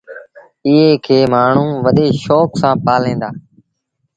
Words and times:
ايئي 0.65 0.89
کي 1.05 1.17
مآڻهوٚݩ 1.31 1.79
وڏي 1.83 2.07
شوڪ 2.23 2.49
سآݩ 2.61 2.81
پآليٚن 2.85 3.17
دآ۔ 3.21 3.29